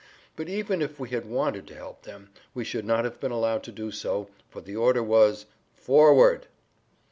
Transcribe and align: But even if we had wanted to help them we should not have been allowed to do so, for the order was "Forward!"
But 0.35 0.49
even 0.49 0.81
if 0.81 0.99
we 0.99 1.09
had 1.09 1.27
wanted 1.29 1.67
to 1.67 1.75
help 1.75 2.05
them 2.05 2.29
we 2.55 2.63
should 2.63 2.85
not 2.85 3.05
have 3.05 3.19
been 3.19 3.29
allowed 3.31 3.61
to 3.65 3.71
do 3.71 3.91
so, 3.91 4.29
for 4.49 4.59
the 4.59 4.75
order 4.75 5.03
was 5.03 5.45
"Forward!" 5.75 6.47